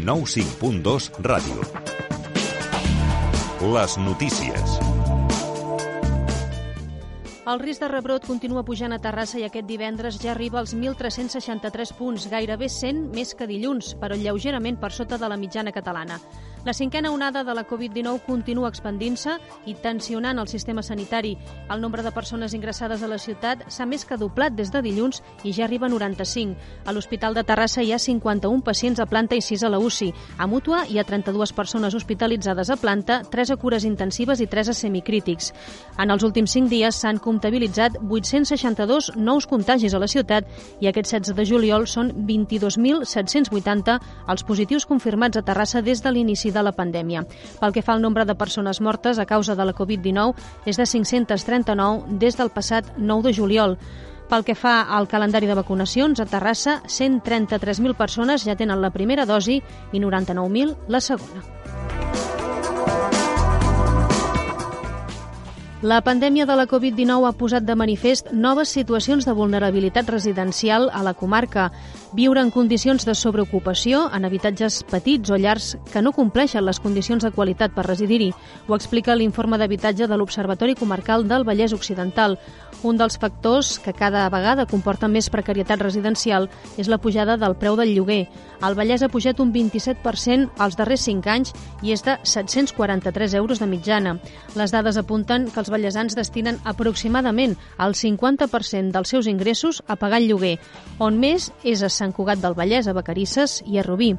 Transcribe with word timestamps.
105.2 0.00 1.10
Ràdio. 1.20 1.60
Les 3.74 3.96
notícies. 4.00 4.78
El 7.50 7.60
risc 7.60 7.82
de 7.84 7.88
rebrot 7.90 8.24
continua 8.24 8.62
pujant 8.64 8.94
a 8.96 9.00
Terrassa 9.02 9.40
i 9.40 9.44
aquest 9.44 9.68
divendres 9.68 10.16
ja 10.22 10.32
arriba 10.32 10.60
als 10.62 10.72
1.363 10.72 11.92
punts, 11.98 12.28
gairebé 12.32 12.70
100 12.72 13.10
més 13.12 13.34
que 13.36 13.48
dilluns, 13.50 13.92
però 14.00 14.16
lleugerament 14.16 14.80
per 14.80 14.92
sota 14.96 15.18
de 15.20 15.28
la 15.28 15.36
mitjana 15.36 15.74
catalana. 15.76 16.16
La 16.62 16.74
cinquena 16.74 17.10
onada 17.10 17.42
de 17.42 17.54
la 17.54 17.64
Covid-19 17.64 18.20
continua 18.26 18.68
expandint-se 18.68 19.32
i 19.64 19.72
tensionant 19.80 20.36
el 20.42 20.48
sistema 20.48 20.82
sanitari. 20.84 21.30
El 21.72 21.80
nombre 21.80 22.02
de 22.04 22.10
persones 22.12 22.52
ingressades 22.52 23.00
a 23.02 23.08
la 23.08 23.16
ciutat 23.16 23.62
s'ha 23.72 23.86
més 23.88 24.04
que 24.04 24.18
doblat 24.20 24.52
des 24.52 24.68
de 24.68 24.82
dilluns 24.84 25.22
i 25.42 25.54
ja 25.56 25.64
arriba 25.64 25.88
a 25.88 25.90
95. 25.90 26.58
A 26.84 26.92
l'Hospital 26.92 27.32
de 27.32 27.44
Terrassa 27.48 27.80
hi 27.80 27.94
ha 27.94 27.98
51 27.98 28.60
pacients 28.60 29.00
a 29.00 29.06
planta 29.08 29.38
i 29.38 29.40
6 29.40 29.64
a 29.64 29.70
la 29.72 29.78
UCI. 29.80 30.10
A 30.36 30.46
Mútua 30.46 30.82
hi 30.84 30.98
ha 31.00 31.04
32 31.08 31.54
persones 31.56 31.96
hospitalitzades 31.96 32.68
a 32.68 32.76
planta, 32.76 33.22
3 33.24 33.54
a 33.54 33.56
cures 33.56 33.88
intensives 33.88 34.44
i 34.44 34.46
3 34.46 34.68
a 34.68 34.76
semicrítics. 34.76 35.54
En 35.96 36.12
els 36.12 36.28
últims 36.28 36.52
5 36.52 36.68
dies 36.68 37.00
s'han 37.00 37.22
comptabilitzat 37.24 37.96
862 38.02 39.14
nous 39.16 39.48
contagis 39.48 39.96
a 39.96 40.02
la 40.04 40.10
ciutat 40.12 40.44
i 40.78 40.92
aquest 40.92 41.08
16 41.08 41.40
de 41.40 41.48
juliol 41.48 41.88
són 41.88 42.12
22.780 42.28 43.98
els 44.28 44.44
positius 44.44 44.84
confirmats 44.84 45.40
a 45.40 45.46
Terrassa 45.46 45.80
des 45.80 46.04
de 46.04 46.12
l'inici 46.12 46.49
de 46.52 46.62
la 46.62 46.74
pandèmia. 46.76 47.24
Pel 47.60 47.72
que 47.72 47.82
fa 47.82 47.94
al 47.94 48.02
nombre 48.02 48.24
de 48.24 48.34
persones 48.34 48.80
mortes 48.80 49.18
a 49.18 49.26
causa 49.26 49.56
de 49.56 49.64
la 49.64 49.74
Covid-19, 49.74 50.34
és 50.66 50.76
de 50.76 50.86
539 50.86 52.18
des 52.18 52.36
del 52.36 52.50
passat 52.50 52.94
9 52.96 53.28
de 53.28 53.34
juliol. 53.34 53.78
Pel 54.30 54.44
que 54.46 54.54
fa 54.54 54.80
al 54.94 55.08
calendari 55.10 55.48
de 55.50 55.58
vacunacions, 55.58 56.20
a 56.22 56.26
Terrassa, 56.26 56.80
133.000 56.86 57.96
persones 57.98 58.44
ja 58.46 58.54
tenen 58.54 58.82
la 58.82 58.92
primera 58.94 59.26
dosi 59.26 59.58
i 59.58 59.98
99.000 59.98 60.76
la 60.86 61.00
segona. 61.00 61.42
La 65.80 66.02
pandèmia 66.04 66.44
de 66.44 66.52
la 66.60 66.66
Covid-19 66.68 67.24
ha 67.24 67.32
posat 67.40 67.64
de 67.64 67.72
manifest 67.72 68.26
noves 68.36 68.68
situacions 68.68 69.24
de 69.24 69.32
vulnerabilitat 69.32 70.10
residencial 70.12 70.90
a 70.92 71.00
la 71.02 71.14
comarca. 71.16 71.70
Viure 72.12 72.40
en 72.42 72.48
condicions 72.50 73.04
de 73.06 73.12
sobreocupació 73.14 74.00
en 74.10 74.24
habitatges 74.26 74.80
petits 74.90 75.30
o 75.30 75.36
llars 75.38 75.76
que 75.92 76.00
no 76.02 76.10
compleixen 76.10 76.64
les 76.66 76.80
condicions 76.82 77.22
de 77.22 77.30
qualitat 77.30 77.70
per 77.70 77.84
residir-hi, 77.86 78.32
ho 78.66 78.74
explica 78.74 79.14
l'informe 79.14 79.60
d'habitatge 79.62 80.08
de 80.10 80.18
l'Observatori 80.18 80.74
Comarcal 80.74 81.28
del 81.30 81.46
Vallès 81.46 81.70
Occidental. 81.72 82.34
Un 82.82 82.98
dels 82.98 83.14
factors 83.20 83.76
que 83.78 83.94
cada 83.94 84.24
vegada 84.32 84.66
comporta 84.66 85.06
més 85.06 85.30
precarietat 85.30 85.84
residencial 85.84 86.48
és 86.80 86.90
la 86.90 86.98
pujada 86.98 87.36
del 87.38 87.54
preu 87.54 87.76
del 87.78 87.94
lloguer. 87.94 88.24
El 88.66 88.74
Vallès 88.74 89.04
ha 89.06 89.08
pujat 89.12 89.38
un 89.38 89.52
27% 89.54 90.50
als 90.58 90.76
darrers 90.80 91.06
5 91.06 91.30
anys 91.30 91.54
i 91.86 91.94
és 91.94 92.02
de 92.02 92.18
743 92.24 93.38
euros 93.38 93.62
de 93.62 93.70
mitjana. 93.70 94.16
Les 94.58 94.74
dades 94.74 94.98
apunten 94.98 95.46
que 95.46 95.62
els 95.62 95.70
vallesans 95.70 96.18
destinen 96.18 96.58
aproximadament 96.64 97.54
el 97.78 97.94
50% 97.94 98.90
dels 98.90 99.14
seus 99.14 99.30
ingressos 99.30 99.84
a 99.86 99.94
pagar 99.94 100.18
el 100.18 100.28
lloguer, 100.32 100.56
on 100.98 101.22
més 101.22 101.52
és 101.62 101.84
a 101.86 101.92
Sant 102.00 102.16
Cugat 102.16 102.40
del 102.40 102.56
Vallès, 102.56 102.88
a 102.88 102.96
Vacarisses 102.96 103.60
i 103.66 103.78
a 103.78 103.84
Rubí. 103.86 104.14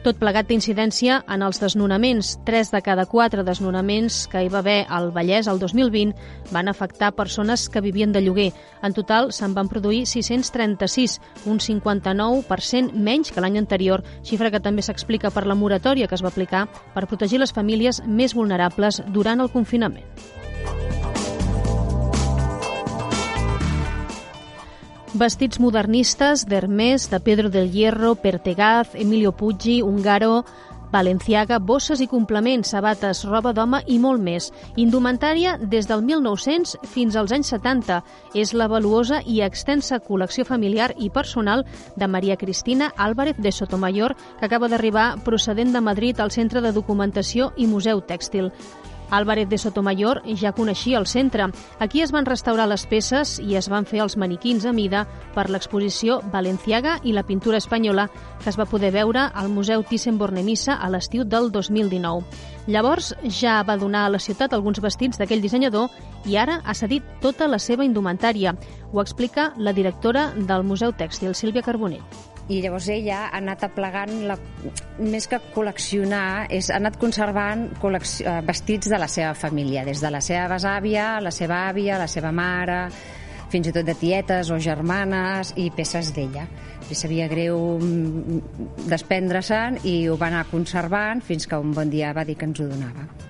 Tot 0.00 0.16
plegat 0.16 0.46
d'incidència 0.48 1.18
en 1.28 1.42
els 1.44 1.58
desnonaments. 1.60 2.30
Tres 2.48 2.70
de 2.72 2.80
cada 2.80 3.04
quatre 3.04 3.44
desnonaments 3.44 4.22
que 4.32 4.40
hi 4.40 4.48
va 4.48 4.62
haver 4.62 4.78
al 4.88 5.10
Vallès 5.12 5.50
el 5.50 5.60
2020 5.60 6.16
van 6.56 6.72
afectar 6.72 7.12
persones 7.18 7.68
que 7.68 7.84
vivien 7.84 8.16
de 8.16 8.24
lloguer. 8.24 8.48
En 8.82 8.96
total 8.96 9.28
se'n 9.36 9.52
van 9.52 9.68
produir 9.68 10.06
636, 10.08 11.20
un 11.44 11.60
59% 11.60 12.96
menys 12.96 13.28
que 13.28 13.44
l'any 13.44 13.60
anterior, 13.60 14.00
xifra 14.24 14.48
que 14.48 14.64
també 14.64 14.80
s'explica 14.80 15.28
per 15.28 15.44
la 15.44 15.58
moratòria 15.58 16.08
que 16.08 16.16
es 16.16 16.24
va 16.24 16.32
aplicar 16.32 16.66
per 16.94 17.04
protegir 17.04 17.44
les 17.44 17.52
famílies 17.52 18.00
més 18.06 18.32
vulnerables 18.32 19.04
durant 19.12 19.44
el 19.44 19.52
confinament. 19.52 20.39
Vestits 25.12 25.58
modernistes 25.58 26.44
d'Hermès, 26.46 27.08
de 27.10 27.18
Pedro 27.18 27.50
del 27.50 27.72
Hierro, 27.72 28.14
Pertegaz, 28.14 28.94
Emilio 28.94 29.32
Pucci, 29.32 29.82
Ungaro, 29.82 30.44
Valenciaga, 30.92 31.58
bosses 31.58 32.00
i 32.00 32.06
complements, 32.06 32.70
sabates, 32.70 33.24
roba 33.26 33.50
d'home 33.54 33.80
i 33.90 33.98
molt 33.98 34.22
més. 34.22 34.50
Indumentària 34.78 35.56
des 35.58 35.88
del 35.90 36.02
1900 36.06 36.76
fins 36.92 37.18
als 37.18 37.34
anys 37.34 37.50
70. 37.50 38.00
És 38.38 38.54
la 38.54 38.68
valuosa 38.70 39.18
i 39.26 39.40
extensa 39.42 39.98
col·lecció 39.98 40.46
familiar 40.46 40.92
i 40.98 41.10
personal 41.10 41.64
de 41.96 42.06
Maria 42.06 42.36
Cristina 42.36 42.92
Álvarez 42.96 43.38
de 43.38 43.50
Sotomayor, 43.50 44.14
que 44.38 44.46
acaba 44.46 44.68
d'arribar 44.68 45.24
procedent 45.24 45.74
de 45.74 45.80
Madrid 45.80 46.20
al 46.20 46.30
Centre 46.30 46.60
de 46.60 46.72
Documentació 46.72 47.50
i 47.56 47.66
Museu 47.66 48.02
Tèxtil. 48.02 48.52
Álvarez 49.10 49.48
de 49.48 49.58
Sotomayor 49.58 50.22
ja 50.36 50.52
coneixia 50.52 50.98
el 50.98 51.06
centre. 51.06 51.48
Aquí 51.78 52.02
es 52.02 52.12
van 52.12 52.26
restaurar 52.26 52.68
les 52.68 52.86
peces 52.86 53.38
i 53.40 53.56
es 53.56 53.68
van 53.68 53.86
fer 53.86 54.00
els 54.04 54.16
maniquins 54.16 54.64
a 54.64 54.72
mida 54.72 55.06
per 55.34 55.48
l'exposició 55.50 56.20
Valenciaga 56.32 56.98
i 57.02 57.12
la 57.12 57.26
pintura 57.26 57.58
espanyola 57.58 58.08
que 58.42 58.50
es 58.50 58.58
va 58.58 58.68
poder 58.70 58.92
veure 58.94 59.26
al 59.34 59.50
Museu 59.50 59.82
Thyssen-Bornemisza 59.82 60.78
a 60.78 60.90
l'estiu 60.90 61.24
del 61.24 61.50
2019. 61.50 62.24
Llavors 62.66 63.14
ja 63.40 63.60
va 63.66 63.76
donar 63.76 64.06
a 64.06 64.14
la 64.14 64.22
ciutat 64.22 64.54
alguns 64.54 64.80
vestits 64.80 65.18
d'aquell 65.18 65.42
dissenyador 65.42 65.90
i 66.24 66.36
ara 66.36 66.60
ha 66.64 66.74
cedit 66.74 67.04
tota 67.20 67.48
la 67.48 67.58
seva 67.58 67.84
indumentària. 67.84 68.54
Ho 68.92 69.00
explica 69.00 69.52
la 69.56 69.72
directora 69.72 70.30
del 70.36 70.62
Museu 70.64 70.92
Tèxtil, 70.92 71.34
Sílvia 71.34 71.62
Carbonell 71.66 72.29
i 72.50 72.58
llavors 72.64 72.88
ella 72.90 73.26
ha 73.28 73.38
anat 73.38 73.62
aplegant 73.68 74.12
la, 74.26 74.36
més 74.98 75.28
que 75.30 75.38
col·leccionar 75.54 76.48
és, 76.50 76.70
ha 76.70 76.80
anat 76.80 76.98
conservant 77.00 77.68
eh, 77.70 78.34
vestits 78.46 78.90
de 78.90 78.98
la 78.98 79.08
seva 79.08 79.32
família 79.38 79.84
des 79.86 80.02
de 80.02 80.10
la 80.10 80.22
seva 80.24 80.48
besàvia, 80.56 81.12
la 81.22 81.30
seva 81.34 81.64
àvia, 81.70 81.98
la 82.00 82.10
seva 82.10 82.34
mare 82.34 82.82
fins 83.50 83.66
i 83.66 83.74
tot 83.74 83.86
de 83.86 83.96
tietes 83.98 84.50
o 84.50 84.58
germanes 84.62 85.54
i 85.58 85.70
peces 85.74 86.12
d'ella. 86.14 86.46
Li 86.90 86.98
sabia 86.98 87.26
greu 87.30 87.58
mm, 87.78 88.86
desprendre-se'n 88.90 89.82
i 89.90 89.96
ho 90.08 90.18
va 90.18 90.30
anar 90.30 90.46
conservant 90.50 91.22
fins 91.22 91.50
que 91.50 91.58
un 91.58 91.74
bon 91.74 91.90
dia 91.90 92.14
va 92.14 92.26
dir 92.26 92.38
que 92.38 92.50
ens 92.50 92.62
ho 92.62 92.70
donava 92.70 93.29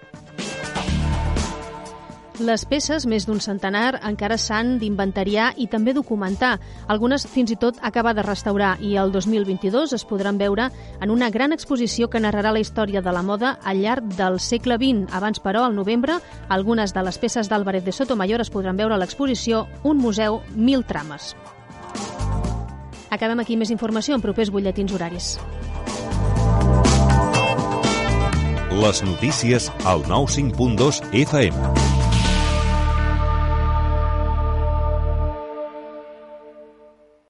les 2.40 2.64
peces, 2.64 3.04
més 3.06 3.26
d'un 3.28 3.40
centenar, 3.40 4.00
encara 4.06 4.38
s'han 4.40 4.78
d'inventariar 4.80 5.50
i 5.60 5.66
també 5.70 5.94
documentar. 5.96 6.56
Algunes 6.88 7.26
fins 7.28 7.52
i 7.52 7.58
tot 7.60 7.78
acabar 7.84 8.14
de 8.16 8.24
restaurar 8.26 8.76
i 8.80 8.96
el 9.00 9.12
2022 9.12 9.94
es 9.96 10.04
podran 10.08 10.38
veure 10.40 10.70
en 11.00 11.10
una 11.10 11.30
gran 11.30 11.52
exposició 11.52 12.08
que 12.10 12.20
narrarà 12.20 12.52
la 12.52 12.62
història 12.62 13.02
de 13.02 13.12
la 13.12 13.22
moda 13.22 13.58
al 13.64 13.82
llarg 13.82 14.08
del 14.16 14.40
segle 14.40 14.78
XX. 14.80 15.12
Abans, 15.12 15.40
però, 15.40 15.64
al 15.64 15.76
novembre, 15.76 16.18
algunes 16.48 16.94
de 16.94 17.04
les 17.04 17.18
peces 17.18 17.48
d'Álvarez 17.48 17.84
de 17.84 17.92
Sotomayor 17.92 18.40
es 18.40 18.50
podran 18.50 18.76
veure 18.76 18.94
a 18.94 19.00
l'exposició 19.00 19.66
Un 19.84 19.98
museu, 19.98 20.40
mil 20.54 20.84
trames. 20.84 21.34
Acabem 23.10 23.40
aquí 23.42 23.56
més 23.56 23.70
informació 23.74 24.14
en 24.14 24.22
propers 24.22 24.50
butlletins 24.54 24.94
horaris. 24.94 25.34
Les 28.80 29.02
notícies 29.02 29.72
al 29.84 30.04
95.2 30.04 31.02
FM. 31.12 31.99